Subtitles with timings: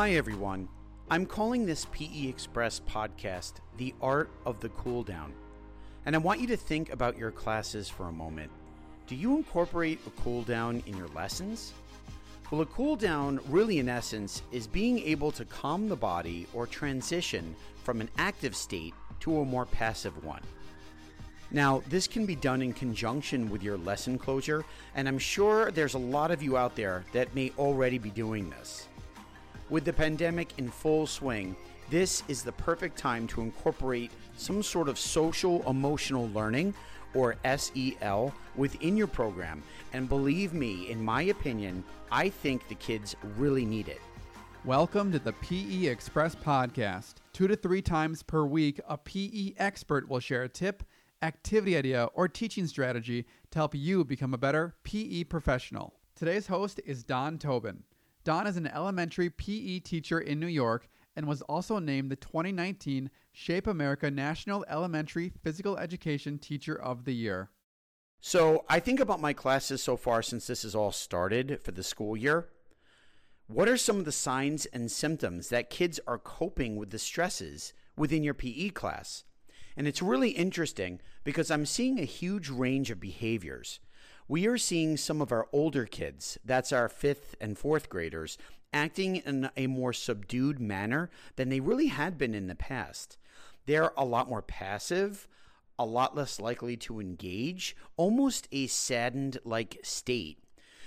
[0.00, 0.66] Hi, everyone.
[1.10, 5.34] I'm calling this PE Express podcast The Art of the Cool Down.
[6.06, 8.50] And I want you to think about your classes for a moment.
[9.06, 11.74] Do you incorporate a cool down in your lessons?
[12.50, 16.66] Well, a cool down, really in essence, is being able to calm the body or
[16.66, 17.54] transition
[17.84, 20.40] from an active state to a more passive one.
[21.50, 24.64] Now, this can be done in conjunction with your lesson closure,
[24.94, 28.48] and I'm sure there's a lot of you out there that may already be doing
[28.48, 28.88] this.
[29.70, 31.54] With the pandemic in full swing,
[31.90, 36.74] this is the perfect time to incorporate some sort of social emotional learning
[37.14, 39.62] or SEL within your program.
[39.92, 44.00] And believe me, in my opinion, I think the kids really need it.
[44.64, 47.14] Welcome to the PE Express podcast.
[47.32, 50.82] Two to three times per week, a PE expert will share a tip
[51.22, 55.94] activity idea, or teaching strategy to help you become a better PE professional.
[56.16, 57.84] Today's host is Don Tobin.
[58.24, 63.10] Don is an elementary PE teacher in New York and was also named the 2019
[63.32, 67.50] Shape America National Elementary Physical Education Teacher of the Year.
[68.20, 71.82] So, I think about my classes so far since this has all started for the
[71.82, 72.48] school year.
[73.46, 77.72] What are some of the signs and symptoms that kids are coping with the stresses
[77.96, 79.24] within your PE class?
[79.76, 83.80] And it's really interesting because I'm seeing a huge range of behaviors.
[84.30, 88.38] We are seeing some of our older kids, that's our fifth and fourth graders,
[88.72, 93.18] acting in a more subdued manner than they really had been in the past.
[93.66, 95.26] They're a lot more passive,
[95.80, 100.38] a lot less likely to engage, almost a saddened like state.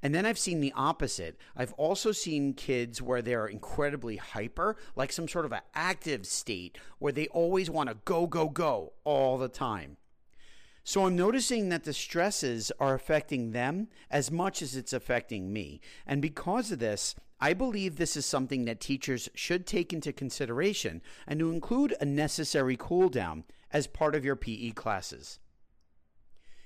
[0.00, 1.36] And then I've seen the opposite.
[1.56, 6.78] I've also seen kids where they're incredibly hyper, like some sort of an active state
[7.00, 9.96] where they always want to go, go, go all the time.
[10.86, 15.80] So I'm noticing that the stresses are affecting them as much as it's affecting me.
[16.06, 21.00] And because of this, I believe this is something that teachers should take into consideration
[21.26, 25.38] and to include a necessary cool down as part of your PE classes.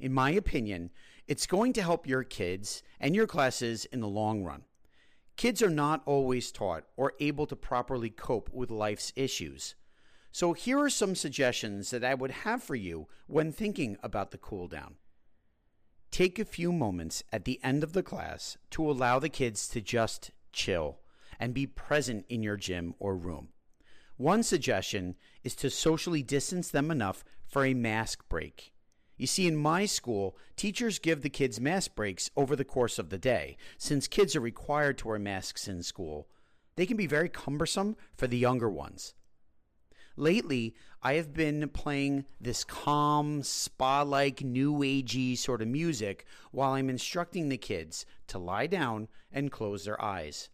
[0.00, 0.90] In my opinion,
[1.28, 4.64] it's going to help your kids and your classes in the long run.
[5.36, 9.76] Kids are not always taught or able to properly cope with life's issues.
[10.32, 14.38] So, here are some suggestions that I would have for you when thinking about the
[14.38, 14.94] cool down.
[16.10, 19.80] Take a few moments at the end of the class to allow the kids to
[19.80, 21.00] just chill
[21.38, 23.48] and be present in your gym or room.
[24.16, 28.72] One suggestion is to socially distance them enough for a mask break.
[29.16, 33.10] You see, in my school, teachers give the kids mask breaks over the course of
[33.10, 33.56] the day.
[33.78, 36.28] Since kids are required to wear masks in school,
[36.76, 39.14] they can be very cumbersome for the younger ones.
[40.20, 46.72] Lately, I have been playing this calm, spa like, new agey sort of music while
[46.72, 50.50] I'm instructing the kids to lie down and close their eyes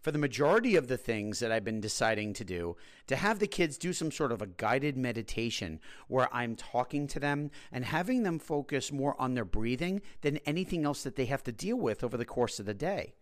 [0.00, 2.74] for the majority of the things that I've been deciding to do,
[3.06, 7.20] to have the kids do some sort of a guided meditation where I'm talking to
[7.20, 11.44] them and having them focus more on their breathing than anything else that they have
[11.44, 13.12] to deal with over the course of the day.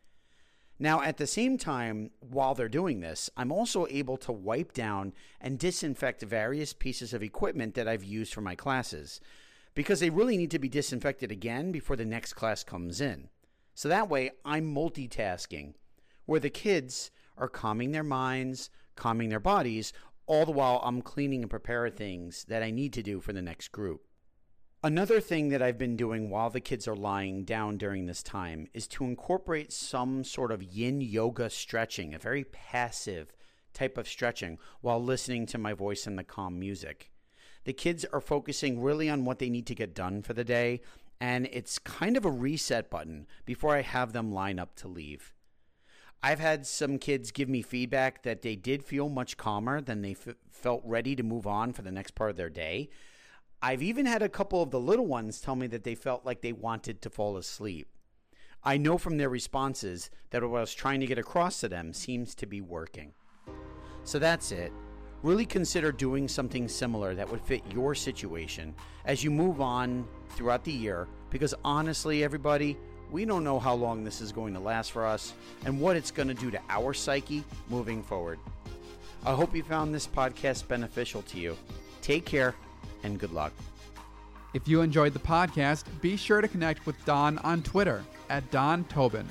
[0.83, 5.13] Now, at the same time, while they're doing this, I'm also able to wipe down
[5.39, 9.21] and disinfect various pieces of equipment that I've used for my classes
[9.75, 13.29] because they really need to be disinfected again before the next class comes in.
[13.75, 15.75] So that way, I'm multitasking
[16.25, 19.93] where the kids are calming their minds, calming their bodies,
[20.25, 23.43] all the while I'm cleaning and preparing things that I need to do for the
[23.43, 24.07] next group.
[24.83, 28.67] Another thing that I've been doing while the kids are lying down during this time
[28.73, 33.35] is to incorporate some sort of yin yoga stretching, a very passive
[33.75, 37.11] type of stretching, while listening to my voice and the calm music.
[37.65, 40.81] The kids are focusing really on what they need to get done for the day,
[41.21, 45.35] and it's kind of a reset button before I have them line up to leave.
[46.23, 50.13] I've had some kids give me feedback that they did feel much calmer than they
[50.13, 52.89] f- felt ready to move on for the next part of their day.
[53.63, 56.41] I've even had a couple of the little ones tell me that they felt like
[56.41, 57.89] they wanted to fall asleep.
[58.65, 61.93] I know from their responses that what I was trying to get across to them
[61.93, 63.13] seems to be working.
[64.05, 64.73] So that's it.
[65.23, 68.75] Really consider doing something similar that would fit your situation
[69.05, 72.79] as you move on throughout the year because honestly, everybody,
[73.11, 75.35] we don't know how long this is going to last for us
[75.67, 78.39] and what it's going to do to our psyche moving forward.
[79.27, 81.59] I hope you found this podcast beneficial to you.
[82.01, 82.55] Take care
[83.03, 83.53] and good luck.
[84.53, 88.85] If you enjoyed the podcast, be sure to connect with Don on Twitter at Don
[88.85, 89.29] Tobin.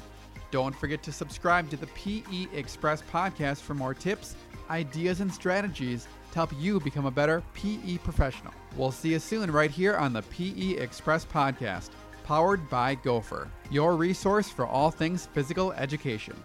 [0.52, 4.36] Don't forget to subscribe to the PE Express podcast for more tips,
[4.70, 8.54] ideas, and strategies to help you become a better PE professional.
[8.76, 11.90] We'll see you soon right here on the PE Express podcast
[12.24, 16.36] powered by Gopher, your resource for all things physical education.